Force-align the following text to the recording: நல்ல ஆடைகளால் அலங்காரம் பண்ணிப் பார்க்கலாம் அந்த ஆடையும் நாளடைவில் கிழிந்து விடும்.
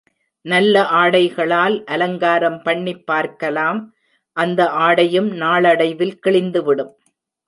நல்ல 0.45 0.83
ஆடைகளால் 0.91 1.83
அலங்காரம் 1.85 2.61
பண்ணிப் 2.61 3.05
பார்க்கலாம் 3.05 3.93
அந்த 4.37 4.69
ஆடையும் 4.69 5.29
நாளடைவில் 5.35 6.19
கிழிந்து 6.19 6.63
விடும். 6.63 6.91